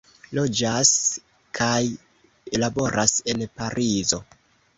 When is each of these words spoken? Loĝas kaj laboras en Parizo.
Loĝas 0.35 0.93
kaj 1.59 1.75
laboras 2.65 3.15
en 3.35 3.45
Parizo. 3.61 4.23